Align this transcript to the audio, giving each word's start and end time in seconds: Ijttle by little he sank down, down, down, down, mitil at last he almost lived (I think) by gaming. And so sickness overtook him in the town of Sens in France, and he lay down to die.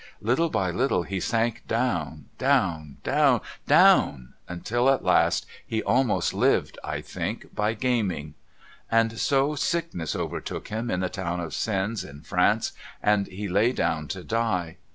Ijttle 0.23 0.51
by 0.51 0.71
little 0.71 1.03
he 1.03 1.19
sank 1.19 1.61
down, 1.67 2.25
down, 2.39 2.97
down, 3.03 3.39
down, 3.67 4.33
mitil 4.49 4.91
at 4.91 5.03
last 5.03 5.45
he 5.63 5.83
almost 5.83 6.33
lived 6.33 6.79
(I 6.83 7.01
think) 7.01 7.53
by 7.53 7.75
gaming. 7.75 8.33
And 8.89 9.19
so 9.19 9.53
sickness 9.53 10.15
overtook 10.15 10.69
him 10.69 10.89
in 10.89 11.01
the 11.01 11.09
town 11.09 11.39
of 11.39 11.53
Sens 11.53 12.03
in 12.03 12.21
France, 12.23 12.71
and 13.03 13.27
he 13.27 13.47
lay 13.47 13.73
down 13.73 14.07
to 14.07 14.23
die. 14.23 14.77